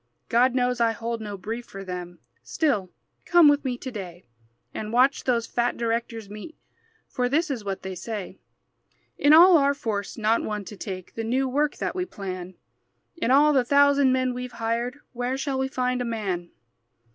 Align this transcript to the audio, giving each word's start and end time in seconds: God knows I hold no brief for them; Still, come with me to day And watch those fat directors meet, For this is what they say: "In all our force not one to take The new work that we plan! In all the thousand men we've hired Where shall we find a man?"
God 0.29 0.55
knows 0.55 0.81
I 0.81 0.93
hold 0.93 1.21
no 1.21 1.37
brief 1.37 1.65
for 1.67 1.83
them; 1.83 2.17
Still, 2.41 2.89
come 3.23 3.47
with 3.47 3.63
me 3.63 3.77
to 3.77 3.91
day 3.91 4.25
And 4.73 4.91
watch 4.91 5.25
those 5.25 5.45
fat 5.45 5.77
directors 5.77 6.27
meet, 6.27 6.57
For 7.07 7.29
this 7.29 7.51
is 7.51 7.63
what 7.63 7.83
they 7.83 7.93
say: 7.93 8.39
"In 9.19 9.31
all 9.31 9.57
our 9.59 9.75
force 9.75 10.17
not 10.17 10.41
one 10.41 10.65
to 10.65 10.75
take 10.75 11.13
The 11.13 11.23
new 11.23 11.47
work 11.47 11.77
that 11.77 11.93
we 11.95 12.05
plan! 12.05 12.55
In 13.17 13.29
all 13.29 13.53
the 13.53 13.63
thousand 13.63 14.11
men 14.11 14.33
we've 14.33 14.53
hired 14.53 14.97
Where 15.13 15.37
shall 15.37 15.59
we 15.59 15.67
find 15.67 16.01
a 16.01 16.03
man?" 16.03 16.49